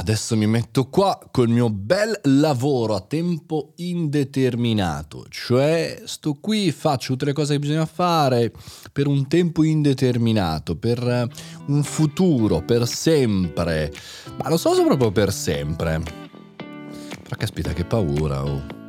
adesso 0.00 0.34
mi 0.34 0.46
metto 0.46 0.88
qua 0.88 1.18
col 1.30 1.48
mio 1.48 1.68
bel 1.68 2.18
lavoro 2.24 2.94
a 2.94 3.00
tempo 3.02 3.74
indeterminato, 3.76 5.26
cioè 5.28 6.02
sto 6.06 6.38
qui, 6.40 6.72
faccio 6.72 7.12
tutte 7.12 7.26
le 7.26 7.32
cose 7.34 7.52
che 7.52 7.58
bisogna 7.58 7.84
fare 7.84 8.50
per 8.92 9.06
un 9.06 9.28
tempo 9.28 9.62
indeterminato, 9.62 10.76
per 10.76 11.06
eh, 11.06 11.28
un 11.66 11.82
futuro, 11.82 12.62
per 12.62 12.88
sempre, 12.88 13.92
ma 14.38 14.48
lo 14.48 14.56
so 14.56 14.74
se 14.74 14.82
proprio 14.84 15.12
per 15.12 15.32
sempre. 15.32 16.02
Però 17.22 17.36
caspita 17.36 17.74
che 17.74 17.84
paura, 17.84 18.42
oh. 18.42 18.79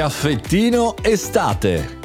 Caffettino 0.00 0.94
estate. 1.02 1.99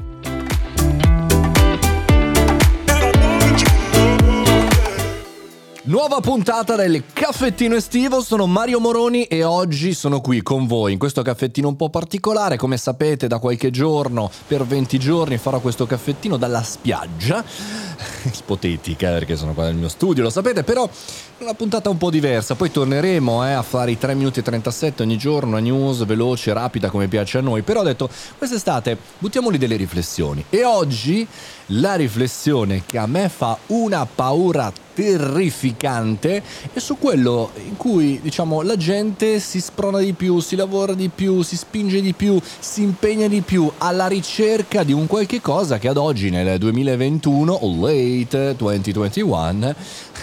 Nuova 5.88 6.20
puntata 6.20 6.75
del 6.75 7.03
caffettino 7.13 7.75
estivo, 7.75 8.20
sono 8.20 8.48
Mario 8.48 8.80
Moroni 8.80 9.25
e 9.25 9.44
oggi 9.44 9.94
sono 9.94 10.20
qui 10.20 10.41
con 10.41 10.66
voi 10.66 10.94
in 10.94 10.98
questo 10.98 11.21
caffettino 11.21 11.67
un 11.67 11.75
po' 11.75 11.91
particolare, 11.91 12.58
come 12.58 12.75
sapete 12.77 13.27
da 13.27 13.38
qualche 13.38 13.70
giorno, 13.70 14.31
per 14.48 14.66
20 14.66 14.98
giorni 14.98 15.38
farò 15.38 15.59
questo 15.59 15.85
caffettino 15.85 16.38
dalla 16.38 16.63
spiaggia 16.63 17.44
ipotetica 18.35 19.11
perché 19.11 19.35
sono 19.35 19.53
qua 19.53 19.66
nel 19.66 19.75
mio 19.75 19.88
studio, 19.88 20.23
lo 20.23 20.31
sapete, 20.31 20.63
però 20.63 20.89
una 21.38 21.53
puntata 21.53 21.91
un 21.91 21.97
po' 21.97 22.09
diversa. 22.09 22.55
Poi 22.55 22.72
torneremo 22.72 23.47
eh, 23.47 23.52
a 23.52 23.61
fare 23.61 23.91
i 23.91 23.97
3 23.99 24.16
minuti 24.16 24.39
e 24.39 24.41
37 24.41 25.03
ogni 25.03 25.17
giorno, 25.17 25.59
news 25.59 26.03
veloce, 26.03 26.52
rapida 26.52 26.89
come 26.89 27.08
piace 27.08 27.38
a 27.38 27.41
noi. 27.41 27.61
Però 27.61 27.81
ho 27.81 27.83
detto, 27.83 28.09
quest'estate 28.39 28.97
buttiamoli 29.20 29.59
delle 29.59 29.75
riflessioni. 29.75 30.44
E 30.49 30.63
oggi 30.63 31.27
la 31.67 31.94
riflessione 31.94 32.81
che 32.88 32.97
a 32.97 33.06
me 33.06 33.30
fa 33.30 33.56
una 33.67 34.08
paura 34.08 34.72
terrificante 34.95 36.41
è 36.73 36.79
su 36.79 36.97
quello 36.97 37.51
in 37.67 37.75
cui 37.75 38.19
diciamo 38.21 38.61
la 38.61 38.77
gente 38.77 39.39
si 39.39 39.59
sprona 39.59 39.99
di 39.99 40.13
più, 40.13 40.39
si 40.39 40.55
lavora 40.55 40.93
di 40.93 41.09
più, 41.09 41.43
si 41.43 41.57
spinge 41.57 42.01
di 42.01 42.13
più, 42.13 42.41
si 42.59 42.81
impegna 42.81 43.27
di 43.27 43.41
più 43.41 43.69
alla 43.77 44.07
ricerca 44.07 44.83
di 44.83 44.93
un 44.93 45.05
qualche 45.05 45.41
cosa 45.41 45.77
che 45.77 45.89
ad 45.89 45.97
oggi 45.97 46.29
nel 46.29 46.57
2021 46.57 47.53
o 47.53 47.88
late 47.88 48.55
2021 48.55 49.75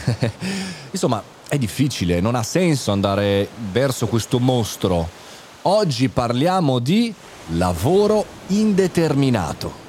insomma 0.91 1.23
è 1.49 1.59
difficile, 1.59 2.21
non 2.21 2.35
ha 2.35 2.43
senso 2.43 2.93
andare 2.93 3.47
verso 3.71 4.07
questo 4.07 4.39
mostro. 4.39 5.07
Oggi 5.63 6.09
parliamo 6.09 6.79
di 6.79 7.13
lavoro 7.49 8.25
indeterminato. 8.49 9.82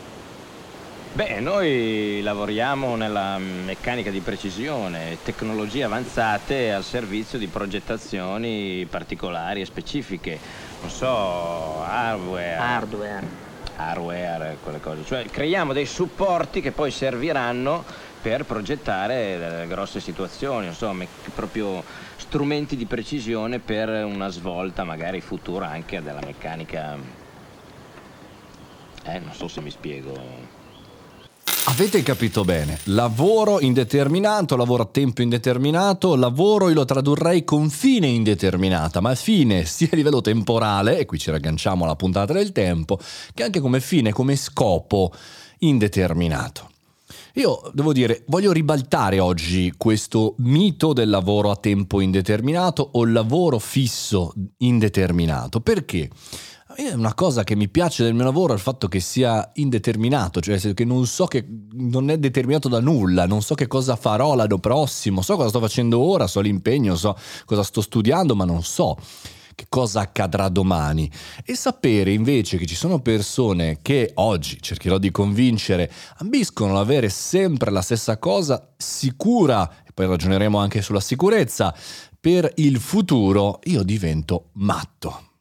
Beh, 1.16 1.40
noi 1.42 2.22
lavoriamo 2.24 2.96
nella 2.96 3.38
meccanica 3.38 4.10
di 4.10 4.24
precisione, 4.24 5.20
tecnologie 5.22 5.84
avanzate 5.84 6.72
al 6.72 6.84
servizio 6.84 7.38
di 7.38 7.48
progettazioni 7.50 8.88
particolari 8.90 9.62
e 9.62 9.66
specifiche, 9.66 10.42
non 10.80 10.90
so, 10.90 11.80
hardware. 11.84 12.56
Hardware. 12.56 13.30
Hardware, 13.76 14.58
quelle 14.60 14.80
cose. 14.80 15.04
Cioè 15.04 15.26
creiamo 15.26 15.72
dei 15.72 15.86
supporti 15.86 16.62
che 16.62 16.72
poi 16.72 16.90
serviranno 16.90 17.86
per 18.20 18.46
progettare 18.46 19.68
grosse 19.68 20.00
situazioni, 20.00 20.66
insomma, 20.66 21.06
proprio 21.32 21.84
strumenti 22.16 22.76
di 22.76 22.88
precisione 22.88 23.60
per 23.60 24.04
una 24.04 24.30
svolta 24.30 24.84
magari 24.84 25.22
futura 25.22 25.68
anche 25.68 26.02
della 26.02 26.22
meccanica. 26.26 26.98
Eh, 29.06 29.20
non 29.20 29.34
so 29.34 29.48
se 29.48 29.62
mi 29.62 29.70
spiego. 29.70 30.63
Avete 31.66 32.04
capito 32.04 32.44
bene, 32.44 32.78
lavoro 32.86 33.62
indeterminato, 33.62 34.58
lavoro 34.58 34.84
a 34.84 34.88
tempo 34.88 35.22
indeterminato, 35.22 36.14
lavoro 36.16 36.68
io 36.68 36.76
lo 36.76 36.84
tradurrei 36.84 37.46
con 37.46 37.70
fine 37.70 38.08
indeterminata, 38.08 39.00
ma 39.00 39.16
fine 39.16 39.64
sia 39.64 39.88
a 39.90 39.96
livello 39.96 40.20
temporale, 40.20 41.00
e 41.00 41.06
qui 41.06 41.18
ci 41.18 41.32
ragganciamo 41.32 41.86
alla 41.86 41.96
puntata 41.96 42.34
del 42.34 42.52
tempo, 42.52 43.00
che 43.34 43.44
anche 43.44 43.62
come 43.62 43.80
fine, 43.80 44.12
come 44.12 44.36
scopo 44.36 45.14
indeterminato. 45.60 46.70
Io 47.36 47.72
devo 47.74 47.94
dire, 47.94 48.24
voglio 48.28 48.52
ribaltare 48.52 49.20
oggi 49.20 49.74
questo 49.78 50.36
mito 50.40 50.92
del 50.92 51.10
lavoro 51.10 51.50
a 51.50 51.56
tempo 51.56 52.02
indeterminato 52.02 52.88
o 52.92 53.06
lavoro 53.06 53.58
fisso 53.58 54.34
indeterminato. 54.58 55.62
Perché? 55.62 56.10
È 56.76 56.92
una 56.92 57.14
cosa 57.14 57.44
che 57.44 57.56
mi 57.56 57.70
piace 57.70 58.04
del 58.04 58.16
mio 58.16 58.24
lavoro 58.24 58.54
è 58.54 58.56
il 58.56 58.62
fatto 58.62 58.88
che 58.88 59.00
sia 59.00 59.52
indeterminato, 59.56 60.42
cioè 60.42 60.74
che 60.74 60.86
non 60.86 61.06
so 61.06 61.26
che 61.26 61.46
non 61.74 62.10
è 62.10 62.18
determinato 62.18 62.68
da 62.68 62.80
nulla, 62.80 63.28
non 63.28 63.44
so 63.44 63.54
che 63.54 63.68
cosa 63.68 63.96
farò 63.96 64.34
l'anno 64.34 64.58
prossimo, 64.58 65.22
so 65.22 65.36
cosa 65.36 65.50
sto 65.50 65.60
facendo 65.60 66.00
ora, 66.00 66.26
so 66.26 66.40
l'impegno, 66.40 66.96
so 66.96 67.16
cosa 67.46 67.62
sto 67.62 67.80
studiando, 67.80 68.36
ma 68.36 68.46
non 68.46 68.64
so 68.64 68.98
che 69.54 69.66
cosa 69.70 70.02
accadrà 70.02 70.50
domani 70.50 71.10
e 71.46 71.56
sapere 71.56 72.12
invece 72.12 72.58
che 72.58 72.66
ci 72.66 72.76
sono 72.76 73.02
persone 73.02 73.78
che 73.84 74.12
oggi 74.16 74.58
cercherò 74.60 74.98
di 74.98 75.12
convincere 75.12 75.92
ambiscono 76.18 76.72
ad 76.74 76.82
avere 76.82 77.10
sempre 77.10 77.70
la 77.70 77.82
stessa 77.82 78.18
cosa 78.18 78.74
sicura 78.76 79.84
e 79.86 79.92
poi 79.94 80.08
ragioneremo 80.08 80.58
anche 80.58 80.82
sulla 80.82 81.00
sicurezza 81.00 81.76
per 82.20 82.52
il 82.56 82.80
futuro 82.80 83.60
io 83.66 83.84
divento 83.84 84.50
matto. 84.54 85.33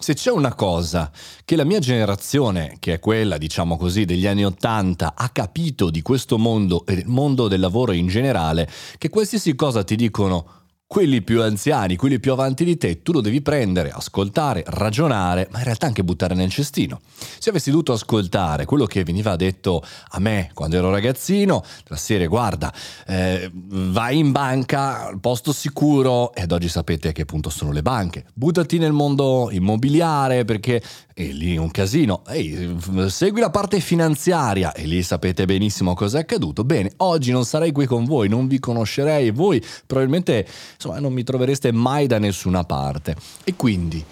Se 0.00 0.14
c'è 0.14 0.30
una 0.30 0.54
cosa 0.54 1.10
che 1.44 1.56
la 1.56 1.64
mia 1.64 1.80
generazione, 1.80 2.76
che 2.78 2.94
è 2.94 2.98
quella, 3.00 3.36
diciamo 3.36 3.76
così, 3.76 4.04
degli 4.04 4.28
anni 4.28 4.44
Ottanta, 4.44 5.14
ha 5.16 5.28
capito 5.30 5.90
di 5.90 6.02
questo 6.02 6.38
mondo 6.38 6.86
e 6.86 6.94
del 6.94 7.08
mondo 7.08 7.48
del 7.48 7.58
lavoro 7.58 7.90
in 7.90 8.06
generale, 8.06 8.70
che 8.96 9.08
qualsiasi 9.08 9.56
cosa 9.56 9.82
ti 9.82 9.96
dicono 9.96 10.57
quelli 10.88 11.20
più 11.20 11.42
anziani, 11.42 11.96
quelli 11.96 12.18
più 12.18 12.32
avanti 12.32 12.64
di 12.64 12.78
te, 12.78 13.02
tu 13.02 13.12
lo 13.12 13.20
devi 13.20 13.42
prendere, 13.42 13.90
ascoltare, 13.90 14.64
ragionare, 14.68 15.46
ma 15.50 15.58
in 15.58 15.64
realtà 15.64 15.84
anche 15.84 16.02
buttare 16.02 16.34
nel 16.34 16.48
cestino. 16.48 17.02
Se 17.38 17.50
avessi 17.50 17.68
dovuto 17.68 17.92
ascoltare 17.92 18.64
quello 18.64 18.86
che 18.86 19.04
veniva 19.04 19.36
detto 19.36 19.84
a 20.12 20.18
me 20.18 20.50
quando 20.54 20.76
ero 20.76 20.90
ragazzino, 20.90 21.62
la 21.88 21.96
serie 21.96 22.26
guarda, 22.26 22.72
eh, 23.06 23.50
vai 23.52 24.16
in 24.16 24.32
banca, 24.32 25.14
posto 25.20 25.52
sicuro, 25.52 26.32
e 26.32 26.40
ad 26.40 26.52
oggi 26.52 26.70
sapete 26.70 27.08
a 27.08 27.12
che 27.12 27.26
punto 27.26 27.50
sono 27.50 27.70
le 27.70 27.82
banche, 27.82 28.24
buttati 28.32 28.78
nel 28.78 28.92
mondo 28.92 29.50
immobiliare 29.52 30.46
perché 30.46 30.80
e 31.20 31.32
lì 31.32 31.56
è 31.56 31.58
un 31.58 31.72
casino. 31.72 32.22
Ehi, 32.28 32.76
segui 33.08 33.40
la 33.40 33.50
parte 33.50 33.80
finanziaria 33.80 34.72
e 34.72 34.84
lì 34.84 35.02
sapete 35.02 35.46
benissimo 35.46 35.94
cosa 35.94 36.18
è 36.18 36.20
accaduto. 36.20 36.62
Bene, 36.62 36.92
oggi 36.98 37.32
non 37.32 37.44
sarei 37.44 37.72
qui 37.72 37.86
con 37.86 38.04
voi, 38.04 38.28
non 38.28 38.46
vi 38.46 38.60
conoscerei, 38.60 39.32
voi 39.32 39.60
probabilmente 39.84 40.46
insomma, 40.80 41.00
non 41.00 41.12
mi 41.12 41.24
trovereste 41.24 41.72
mai 41.72 42.06
da 42.06 42.18
nessuna 42.20 42.62
parte. 42.62 43.16
E 43.42 43.54
quindi 43.56 44.02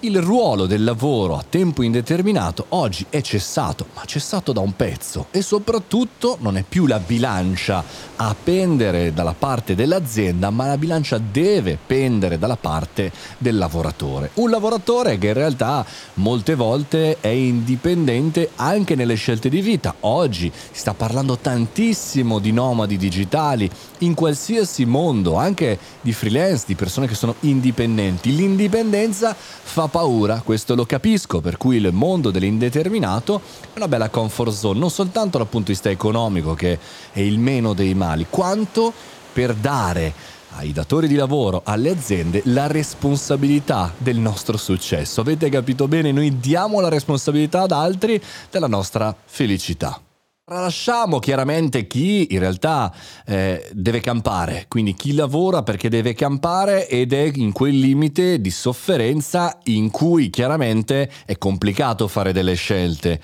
il 0.00 0.20
ruolo 0.20 0.66
del 0.66 0.84
lavoro 0.84 1.36
a 1.36 1.44
tempo 1.48 1.82
indeterminato 1.82 2.66
oggi 2.70 3.06
è 3.08 3.22
cessato, 3.22 3.86
ma 3.94 4.04
cessato 4.04 4.52
da 4.52 4.60
un 4.60 4.76
pezzo 4.76 5.28
e 5.30 5.40
soprattutto 5.40 6.36
non 6.40 6.58
è 6.58 6.64
più 6.68 6.86
la 6.86 6.98
bilancia 6.98 7.82
a 8.16 8.34
pendere 8.40 9.14
dalla 9.14 9.34
parte 9.36 9.74
dell'azienda, 9.74 10.50
ma 10.50 10.66
la 10.66 10.76
bilancia 10.76 11.18
deve 11.18 11.78
pendere 11.84 12.38
dalla 12.38 12.56
parte 12.56 13.10
del 13.38 13.56
lavoratore. 13.56 14.30
Un 14.34 14.50
lavoratore 14.50 15.16
che 15.16 15.28
in 15.28 15.32
realtà 15.32 15.84
molte 16.14 16.54
volte 16.54 17.18
è 17.20 17.28
indipendente 17.28 18.50
anche 18.56 18.94
nelle 18.94 19.14
scelte 19.14 19.48
di 19.48 19.60
vita. 19.60 19.94
Oggi 20.00 20.52
si 20.52 20.78
sta 20.78 20.92
parlando 20.92 21.38
tantissimo 21.38 22.38
di 22.38 22.52
nomadi 22.52 22.96
digitali 22.96 23.70
in 23.98 24.14
qualsiasi 24.14 24.84
mondo, 24.84 25.36
anche 25.36 25.78
di 26.00 26.12
freelance, 26.12 26.64
di 26.66 26.74
persone 26.74 27.06
che 27.06 27.14
sono 27.14 27.34
indipendenti. 27.40 28.34
L'indipendenza 28.34 29.34
fa 29.34 29.85
paura, 29.88 30.42
questo 30.44 30.74
lo 30.74 30.86
capisco, 30.86 31.40
per 31.40 31.56
cui 31.56 31.76
il 31.76 31.92
mondo 31.92 32.30
dell'indeterminato 32.30 33.40
è 33.72 33.76
una 33.76 33.88
bella 33.88 34.08
comfort 34.08 34.52
zone, 34.52 34.78
non 34.78 34.90
soltanto 34.90 35.38
dal 35.38 35.46
punto 35.46 35.66
di 35.66 35.72
vista 35.72 35.90
economico, 35.90 36.54
che 36.54 36.78
è 37.12 37.20
il 37.20 37.38
meno 37.38 37.72
dei 37.74 37.94
mali, 37.94 38.26
quanto 38.28 38.92
per 39.32 39.54
dare 39.54 40.12
ai 40.56 40.72
datori 40.72 41.06
di 41.06 41.14
lavoro, 41.14 41.62
alle 41.64 41.90
aziende, 41.90 42.42
la 42.46 42.66
responsabilità 42.66 43.92
del 43.96 44.16
nostro 44.18 44.56
successo. 44.56 45.20
Avete 45.20 45.48
capito 45.48 45.86
bene? 45.88 46.12
Noi 46.12 46.38
diamo 46.38 46.80
la 46.80 46.88
responsabilità 46.88 47.62
ad 47.62 47.72
altri 47.72 48.20
della 48.50 48.68
nostra 48.68 49.14
felicità. 49.24 50.00
Tralasciamo 50.48 51.18
chiaramente 51.18 51.88
chi 51.88 52.28
in 52.30 52.38
realtà 52.38 52.94
eh, 53.26 53.68
deve 53.72 53.98
campare, 53.98 54.66
quindi 54.68 54.94
chi 54.94 55.12
lavora 55.12 55.64
perché 55.64 55.88
deve 55.88 56.14
campare 56.14 56.86
ed 56.86 57.12
è 57.12 57.32
in 57.34 57.50
quel 57.50 57.76
limite 57.76 58.40
di 58.40 58.52
sofferenza 58.52 59.58
in 59.64 59.90
cui 59.90 60.30
chiaramente 60.30 61.10
è 61.24 61.36
complicato 61.36 62.06
fare 62.06 62.32
delle 62.32 62.54
scelte. 62.54 63.20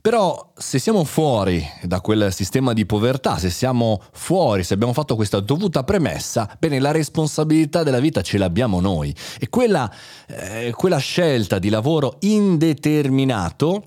Però 0.00 0.50
se 0.56 0.80
siamo 0.80 1.04
fuori 1.04 1.64
da 1.82 2.00
quel 2.00 2.32
sistema 2.32 2.72
di 2.72 2.84
povertà, 2.84 3.38
se 3.38 3.50
siamo 3.50 4.02
fuori, 4.10 4.64
se 4.64 4.74
abbiamo 4.74 4.92
fatto 4.92 5.14
questa 5.14 5.38
dovuta 5.38 5.84
premessa, 5.84 6.52
bene, 6.58 6.80
la 6.80 6.90
responsabilità 6.90 7.84
della 7.84 8.00
vita 8.00 8.22
ce 8.22 8.38
l'abbiamo 8.38 8.80
noi. 8.80 9.14
E 9.38 9.48
quella, 9.48 9.88
eh, 10.26 10.72
quella 10.76 10.98
scelta 10.98 11.60
di 11.60 11.68
lavoro 11.68 12.16
indeterminato 12.22 13.84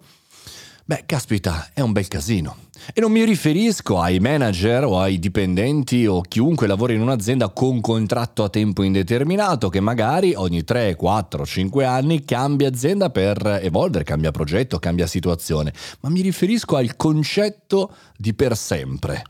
beh, 0.89 1.03
caspita, 1.05 1.69
è 1.71 1.81
un 1.81 1.91
bel 1.91 2.07
casino. 2.07 2.55
E 2.95 2.99
non 2.99 3.11
mi 3.11 3.23
riferisco 3.23 4.01
ai 4.01 4.19
manager 4.19 4.85
o 4.85 4.99
ai 4.99 5.19
dipendenti 5.19 6.07
o 6.07 6.21
chiunque 6.21 6.65
lavora 6.65 6.93
in 6.93 7.01
un'azienda 7.01 7.49
con 7.49 7.79
contratto 7.79 8.43
a 8.43 8.49
tempo 8.49 8.81
indeterminato 8.81 9.69
che 9.69 9.81
magari 9.81 10.33
ogni 10.33 10.63
3, 10.63 10.95
4, 10.95 11.45
5 11.45 11.85
anni 11.85 12.25
cambia 12.25 12.69
azienda 12.69 13.11
per 13.11 13.59
evolvere, 13.61 14.03
cambia 14.03 14.31
progetto, 14.31 14.79
cambia 14.79 15.05
situazione, 15.05 15.71
ma 15.99 16.09
mi 16.09 16.21
riferisco 16.21 16.75
al 16.75 16.95
concetto 16.95 17.93
di 18.17 18.33
per 18.33 18.57
sempre. 18.57 19.21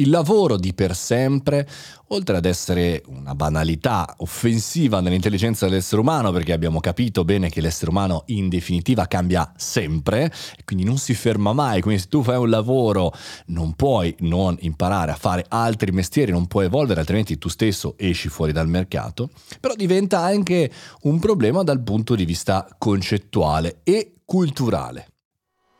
Il 0.00 0.10
lavoro 0.10 0.56
di 0.56 0.74
per 0.74 0.94
sempre, 0.94 1.68
oltre 2.10 2.36
ad 2.36 2.44
essere 2.44 3.02
una 3.06 3.34
banalità 3.34 4.14
offensiva 4.18 5.00
nell'intelligenza 5.00 5.66
dell'essere 5.66 6.00
umano, 6.00 6.30
perché 6.30 6.52
abbiamo 6.52 6.78
capito 6.78 7.24
bene 7.24 7.48
che 7.48 7.60
l'essere 7.60 7.90
umano 7.90 8.22
in 8.26 8.48
definitiva 8.48 9.06
cambia 9.06 9.52
sempre, 9.56 10.32
quindi 10.64 10.84
non 10.84 10.98
si 10.98 11.14
ferma 11.14 11.52
mai, 11.52 11.80
quindi 11.80 12.00
se 12.00 12.06
tu 12.06 12.22
fai 12.22 12.36
un 12.36 12.48
lavoro 12.48 13.12
non 13.46 13.74
puoi 13.74 14.14
non 14.20 14.56
imparare 14.60 15.10
a 15.10 15.16
fare 15.16 15.44
altri 15.48 15.90
mestieri, 15.90 16.30
non 16.30 16.46
puoi 16.46 16.66
evolvere, 16.66 17.00
altrimenti 17.00 17.36
tu 17.36 17.48
stesso 17.48 17.94
esci 17.98 18.28
fuori 18.28 18.52
dal 18.52 18.68
mercato, 18.68 19.30
però 19.58 19.74
diventa 19.74 20.20
anche 20.20 20.70
un 21.02 21.18
problema 21.18 21.64
dal 21.64 21.82
punto 21.82 22.14
di 22.14 22.24
vista 22.24 22.68
concettuale 22.78 23.80
e 23.82 24.12
culturale. 24.24 25.08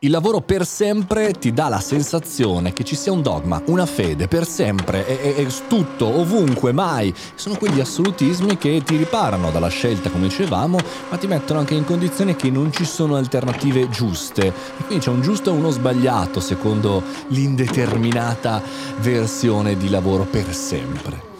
Il 0.00 0.12
lavoro 0.12 0.40
per 0.40 0.64
sempre 0.64 1.32
ti 1.32 1.52
dà 1.52 1.66
la 1.66 1.80
sensazione 1.80 2.72
che 2.72 2.84
ci 2.84 2.94
sia 2.94 3.10
un 3.10 3.20
dogma, 3.20 3.60
una 3.66 3.84
fede 3.84 4.28
per 4.28 4.46
sempre, 4.46 5.04
è, 5.04 5.34
è, 5.34 5.34
è, 5.34 5.46
tutto, 5.66 6.06
ovunque, 6.06 6.70
mai. 6.70 7.12
Sono 7.34 7.56
quegli 7.56 7.80
assolutismi 7.80 8.56
che 8.58 8.80
ti 8.84 8.94
riparano 8.94 9.50
dalla 9.50 9.66
scelta, 9.66 10.08
come 10.08 10.28
dicevamo, 10.28 10.78
ma 11.10 11.16
ti 11.16 11.26
mettono 11.26 11.58
anche 11.58 11.74
in 11.74 11.84
condizione 11.84 12.36
che 12.36 12.48
non 12.48 12.70
ci 12.72 12.84
sono 12.84 13.16
alternative 13.16 13.88
giuste. 13.88 14.46
E 14.46 14.84
quindi 14.86 15.04
c'è 15.04 15.10
un 15.10 15.20
giusto 15.20 15.50
e 15.50 15.56
uno 15.56 15.70
sbagliato 15.70 16.38
secondo 16.38 17.02
l'indeterminata 17.30 18.62
versione 19.00 19.76
di 19.76 19.90
lavoro 19.90 20.22
per 20.22 20.54
sempre. 20.54 21.37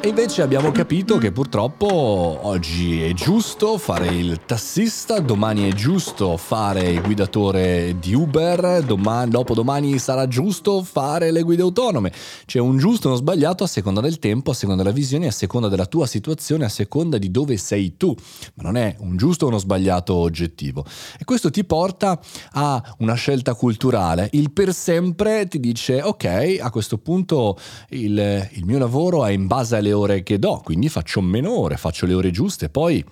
E 0.00 0.10
invece 0.10 0.42
abbiamo 0.42 0.70
capito 0.70 1.18
che 1.18 1.32
purtroppo 1.32 2.38
oggi 2.42 3.02
è 3.02 3.12
giusto 3.14 3.78
fare 3.78 4.06
il 4.06 4.40
tassista, 4.46 5.18
domani 5.18 5.68
è 5.68 5.74
giusto 5.74 6.36
fare 6.36 6.88
il 6.88 7.02
guidatore 7.02 7.96
di 7.98 8.14
Uber, 8.14 8.84
domani, 8.84 9.30
dopodomani 9.32 9.98
sarà 9.98 10.28
giusto 10.28 10.84
fare 10.84 11.32
le 11.32 11.42
guide 11.42 11.62
autonome. 11.62 12.12
C'è 12.46 12.60
un 12.60 12.78
giusto 12.78 13.08
e 13.08 13.10
uno 13.10 13.18
sbagliato 13.18 13.64
a 13.64 13.66
seconda 13.66 14.00
del 14.00 14.20
tempo, 14.20 14.52
a 14.52 14.54
seconda 14.54 14.84
della 14.84 14.94
visione, 14.94 15.26
a 15.26 15.32
seconda 15.32 15.66
della 15.66 15.86
tua 15.86 16.06
situazione, 16.06 16.64
a 16.64 16.68
seconda 16.68 17.18
di 17.18 17.32
dove 17.32 17.56
sei 17.56 17.96
tu. 17.96 18.14
Ma 18.54 18.62
non 18.62 18.76
è 18.76 18.94
un 19.00 19.16
giusto 19.16 19.46
o 19.46 19.48
uno 19.48 19.58
sbagliato 19.58 20.14
oggettivo. 20.14 20.84
E 21.18 21.24
questo 21.24 21.50
ti 21.50 21.64
porta 21.64 22.20
a 22.52 22.94
una 22.98 23.14
scelta 23.14 23.54
culturale. 23.54 24.28
Il 24.32 24.52
per 24.52 24.72
sempre 24.72 25.48
ti 25.48 25.58
dice 25.58 26.02
ok, 26.02 26.58
a 26.60 26.70
questo 26.70 26.98
punto 26.98 27.58
il, 27.90 28.48
il 28.52 28.64
mio 28.64 28.78
lavoro 28.78 29.24
è 29.24 29.32
in 29.32 29.48
base 29.48 29.74
alle 29.74 29.87
le 29.88 29.92
ore 29.92 30.22
che 30.22 30.38
do, 30.38 30.60
quindi 30.62 30.88
faccio 30.88 31.20
meno 31.20 31.58
ore, 31.58 31.76
faccio 31.76 32.06
le 32.06 32.14
ore 32.14 32.30
giuste, 32.30 32.68
poi 32.68 33.04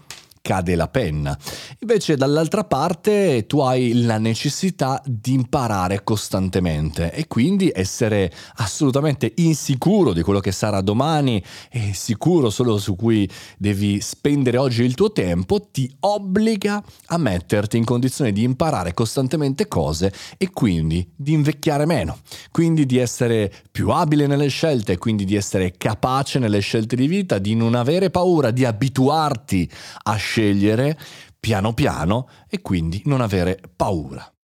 cade 0.47 0.77
la 0.77 0.87
penna. 0.87 1.37
Invece 1.81 2.15
dall'altra 2.17 2.63
parte 2.63 3.47
tu 3.49 3.59
hai 3.59 4.05
la 4.05 4.19
necessità 4.19 5.03
di 5.05 5.33
imparare 5.33 6.05
costantemente 6.05 7.13
e 7.13 7.27
quindi 7.27 7.69
essere 7.75 8.33
assolutamente 8.59 9.33
insicuro 9.39 10.13
di 10.13 10.23
quello 10.23 10.39
che 10.39 10.53
sarà 10.53 10.83
domani 10.83 11.43
e 11.69 11.91
sicuro 11.95 12.49
solo 12.51 12.79
su 12.79 12.95
cui 12.95 13.29
devi 13.59 14.01
spendere 14.01 14.57
oggi 14.57 14.85
il 14.85 14.95
tuo 14.95 15.11
tempo 15.11 15.67
ti 15.73 15.93
obbliga 16.01 16.81
a 17.07 17.19
metterti 17.19 17.77
in 17.77 17.85
condizione 17.85 18.31
di 18.31 18.45
imparare 18.45 18.95
costantemente 18.95 19.67
cose 19.67 20.13
e 20.39 20.51
quindi 20.51 21.11
di 21.17 21.33
invecchiare 21.33 21.87
meno, 21.87 22.19
quindi 22.53 22.87
di 22.87 22.99
essere 22.99 23.53
più 23.73 23.89
abile 23.89 24.29
nelle 24.29 24.47
scelte, 24.47 24.97
quindi 24.97 25.25
di 25.25 25.35
essere 25.35 25.75
capace 25.77 26.39
nelle 26.39 26.61
scelte 26.61 26.95
di 26.95 27.09
vita, 27.09 27.39
di 27.39 27.57
non 27.57 27.75
avere 27.75 28.11
paura, 28.11 28.53
di 28.53 28.65
abituarti 28.65 29.69
a 30.05 30.15
scegliere 30.15 30.35
scegliere 30.37 30.99
piano 31.41 31.73
piano 31.73 32.29
e 32.47 32.61
quindi 32.61 33.01
non 33.07 33.23
avere 33.23 33.59
paura. 33.75 34.36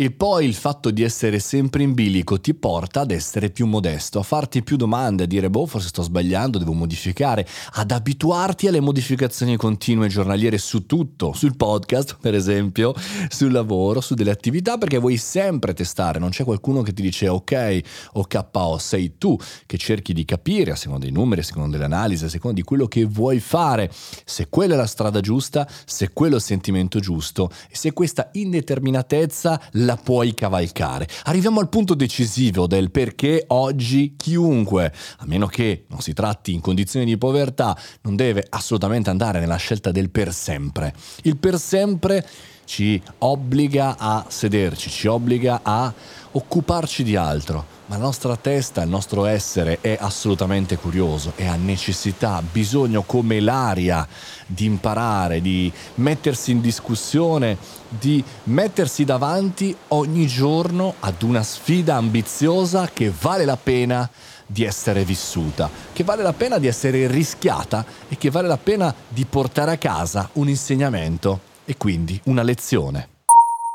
E 0.00 0.12
poi 0.12 0.46
il 0.46 0.54
fatto 0.54 0.92
di 0.92 1.02
essere 1.02 1.40
sempre 1.40 1.82
in 1.82 1.92
bilico 1.92 2.38
ti 2.38 2.54
porta 2.54 3.00
ad 3.00 3.10
essere 3.10 3.50
più 3.50 3.66
modesto, 3.66 4.20
a 4.20 4.22
farti 4.22 4.62
più 4.62 4.76
domande, 4.76 5.24
a 5.24 5.26
dire 5.26 5.50
boh 5.50 5.66
forse 5.66 5.88
sto 5.88 6.02
sbagliando, 6.02 6.58
devo 6.58 6.72
modificare, 6.72 7.44
ad 7.72 7.90
abituarti 7.90 8.68
alle 8.68 8.78
modificazioni 8.78 9.56
continue 9.56 10.06
giornaliere 10.06 10.56
su 10.56 10.86
tutto, 10.86 11.32
sul 11.32 11.56
podcast 11.56 12.18
per 12.20 12.36
esempio, 12.36 12.94
sul 13.28 13.50
lavoro, 13.50 14.00
su 14.00 14.14
delle 14.14 14.30
attività 14.30 14.78
perché 14.78 14.98
vuoi 14.98 15.16
sempre 15.16 15.74
testare, 15.74 16.20
non 16.20 16.30
c'è 16.30 16.44
qualcuno 16.44 16.82
che 16.82 16.92
ti 16.92 17.02
dice 17.02 17.26
ok 17.26 17.80
o 18.12 18.24
KO, 18.28 18.78
sei 18.78 19.18
tu 19.18 19.36
che 19.66 19.78
cerchi 19.78 20.12
di 20.12 20.24
capire 20.24 20.70
a 20.70 20.76
seconda 20.76 21.06
dei 21.06 21.12
numeri, 21.12 21.40
a 21.40 21.44
seconda 21.44 21.70
delle 21.72 21.92
analisi, 21.92 22.24
a 22.24 22.28
seconda 22.28 22.54
di 22.54 22.62
quello 22.62 22.86
che 22.86 23.04
vuoi 23.04 23.40
fare, 23.40 23.90
se 24.24 24.46
quella 24.48 24.74
è 24.74 24.76
la 24.76 24.86
strada 24.86 25.18
giusta, 25.18 25.68
se 25.84 26.10
quello 26.12 26.34
è 26.34 26.38
il 26.38 26.44
sentimento 26.44 27.00
giusto 27.00 27.50
e 27.68 27.74
se 27.74 27.92
questa 27.92 28.28
indeterminatezza 28.34 29.60
la 29.88 29.96
puoi 29.96 30.34
cavalcare. 30.34 31.08
Arriviamo 31.24 31.60
al 31.60 31.70
punto 31.70 31.94
decisivo 31.94 32.66
del 32.66 32.90
perché 32.90 33.44
oggi 33.48 34.16
chiunque, 34.18 34.92
a 35.16 35.24
meno 35.24 35.46
che 35.46 35.86
non 35.88 36.00
si 36.00 36.12
tratti 36.12 36.52
in 36.52 36.60
condizioni 36.60 37.06
di 37.06 37.16
povertà, 37.16 37.74
non 38.02 38.14
deve 38.14 38.44
assolutamente 38.50 39.08
andare 39.08 39.40
nella 39.40 39.56
scelta 39.56 39.90
del 39.90 40.10
per 40.10 40.34
sempre. 40.34 40.92
Il 41.22 41.38
per 41.38 41.58
sempre 41.58 42.26
ci 42.66 43.00
obbliga 43.18 43.96
a 43.98 44.26
sederci, 44.28 44.90
ci 44.90 45.06
obbliga 45.06 45.60
a 45.62 45.90
occuparci 46.38 47.02
di 47.02 47.16
altro 47.16 47.76
ma 47.88 47.96
la 47.96 48.04
nostra 48.04 48.36
testa, 48.36 48.82
il 48.82 48.88
nostro 48.90 49.24
essere 49.24 49.78
è 49.80 49.96
assolutamente 49.98 50.76
curioso 50.76 51.32
e 51.36 51.46
ha 51.46 51.56
necessità, 51.56 52.42
bisogno 52.42 53.02
come 53.02 53.40
l'aria 53.40 54.06
di 54.46 54.66
imparare, 54.66 55.40
di 55.40 55.72
mettersi 55.94 56.50
in 56.50 56.60
discussione, 56.60 57.56
di 57.88 58.22
mettersi 58.44 59.04
davanti 59.04 59.74
ogni 59.88 60.26
giorno 60.26 60.96
ad 61.00 61.22
una 61.22 61.42
sfida 61.42 61.96
ambiziosa 61.96 62.90
che 62.92 63.10
vale 63.18 63.46
la 63.46 63.56
pena 63.56 64.08
di 64.44 64.64
essere 64.64 65.04
vissuta, 65.04 65.70
che 65.92 66.04
vale 66.04 66.22
la 66.22 66.34
pena 66.34 66.58
di 66.58 66.66
essere 66.66 67.06
rischiata 67.06 67.86
e 68.06 68.18
che 68.18 68.30
vale 68.30 68.48
la 68.48 68.58
pena 68.58 68.94
di 69.08 69.24
portare 69.24 69.72
a 69.72 69.78
casa 69.78 70.28
un 70.34 70.48
insegnamento 70.48 71.40
e 71.64 71.78
quindi 71.78 72.20
una 72.24 72.42
lezione. 72.42 73.16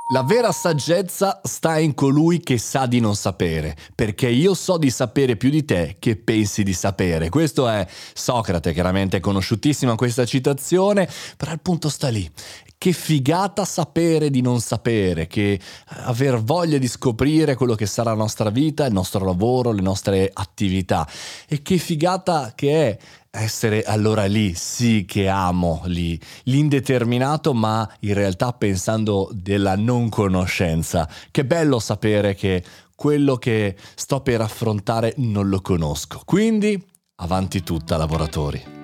La 0.08 0.22
vera 0.22 0.52
saggezza 0.52 1.40
sta 1.46 1.80
in 1.80 1.94
colui 1.94 2.42
che 2.42 2.58
sa 2.58 2.88
di 2.88 3.00
non 3.00 3.16
sapere, 3.16 3.74
perché 3.96 4.28
io 4.28 4.54
so 4.54 4.78
di 4.78 4.90
sapere 4.90 5.38
più 5.38 5.50
di 5.50 5.64
te 5.64 5.96
che 5.98 6.18
pensi 6.18 6.64
di 6.64 6.74
sapere. 6.74 7.30
Questo 7.30 7.70
è 7.70 7.88
Socrate, 8.14 8.74
chiaramente 8.74 9.22
conosciutissima 9.22 9.96
questa 9.96 10.26
citazione, 10.26 11.10
però 11.38 11.54
il 11.54 11.62
punto 11.62 11.88
sta 11.88 12.10
lì. 12.10 12.30
Che 12.78 12.92
figata 12.92 13.64
sapere 13.64 14.30
di 14.30 14.42
non 14.42 14.60
sapere, 14.60 15.26
che 15.26 15.58
aver 15.86 16.44
voglia 16.44 16.78
di 16.78 16.88
scoprire 16.90 17.56
quello 17.56 17.76
che 17.76 17.86
sarà 17.86 18.12
la 18.12 18.18
nostra 18.18 18.50
vita, 18.50 18.86
il 18.86 18.92
nostro 18.92 19.24
lavoro, 19.24 19.72
le 19.72 19.82
nostre 19.82 20.30
attività. 20.34 21.08
E 21.48 21.62
che 21.62 21.78
figata 21.78 22.52
che 22.54 22.90
è 22.90 22.98
essere 23.36 23.82
allora 23.84 24.26
lì, 24.26 24.54
sì 24.54 25.06
che 25.08 25.28
amo 25.28 25.82
lì, 25.86 26.20
l'indeterminato 26.44 27.54
ma 27.54 27.90
in 28.02 28.14
realtà 28.14 28.54
pensando 28.54 29.30
della 29.34 29.76
non 29.76 30.10
conoscenza. 30.10 31.10
Che 31.32 31.44
bello 31.44 31.80
sapere 31.80 32.36
che 32.36 32.64
quello 32.96 33.38
che 33.38 33.76
sto 33.96 34.22
per 34.22 34.42
affrontare 34.42 35.14
non 35.18 35.50
lo 35.50 35.62
conosco. 35.62 36.22
Quindi, 36.24 36.82
avanti 37.16 37.64
tutta 37.64 37.98
lavoratori. 37.98 38.83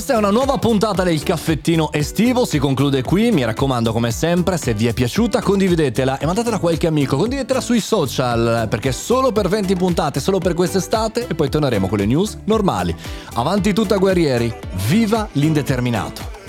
Questa 0.00 0.16
è 0.16 0.22
una 0.24 0.30
nuova 0.30 0.56
puntata 0.56 1.02
del 1.02 1.22
caffettino 1.22 1.92
estivo, 1.92 2.46
si 2.46 2.56
conclude 2.56 3.02
qui, 3.02 3.30
mi 3.32 3.44
raccomando 3.44 3.92
come 3.92 4.10
sempre, 4.10 4.56
se 4.56 4.72
vi 4.72 4.86
è 4.86 4.94
piaciuta 4.94 5.42
condividetela 5.42 6.16
e 6.16 6.24
mandatela 6.24 6.56
a 6.56 6.58
qualche 6.58 6.86
amico, 6.86 7.18
condividetela 7.18 7.60
sui 7.60 7.80
social, 7.80 8.66
perché 8.70 8.92
solo 8.92 9.30
per 9.30 9.48
20 9.48 9.76
puntate, 9.76 10.18
solo 10.18 10.38
per 10.38 10.54
quest'estate 10.54 11.26
e 11.28 11.34
poi 11.34 11.50
torneremo 11.50 11.86
con 11.86 11.98
le 11.98 12.06
news 12.06 12.38
normali. 12.44 12.96
Avanti 13.34 13.74
tutta 13.74 13.98
guerrieri, 13.98 14.50
viva 14.88 15.28
l'indeterminato! 15.32 16.39